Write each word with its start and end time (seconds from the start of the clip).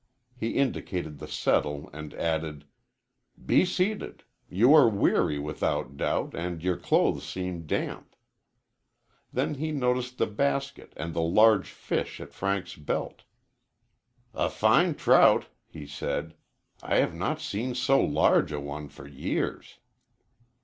He 0.35 0.55
indicated 0.55 1.19
the 1.19 1.27
settle, 1.27 1.87
and 1.93 2.15
added: 2.15 2.65
"Be 3.45 3.65
seated. 3.65 4.23
You 4.49 4.73
are 4.73 4.89
weary, 4.89 5.37
without 5.37 5.95
doubt, 5.95 6.33
and 6.33 6.63
your 6.63 6.75
clothes 6.75 7.23
seem 7.23 7.67
damp." 7.67 8.15
Then 9.31 9.53
he 9.53 9.71
noticed 9.71 10.17
the 10.17 10.25
basket 10.25 10.93
and 10.97 11.13
the 11.13 11.21
large 11.21 11.69
fish 11.69 12.19
at 12.19 12.33
Frank's 12.33 12.75
belt. 12.75 13.25
"A 14.33 14.49
fine 14.49 14.95
trout," 14.95 15.49
he 15.67 15.85
said; 15.85 16.33
"I 16.81 16.95
have 16.95 17.13
not 17.13 17.39
seen 17.39 17.75
so 17.75 18.03
large 18.03 18.51
a 18.51 18.59
one 18.59 18.89
for 18.89 19.05
years." 19.07 19.77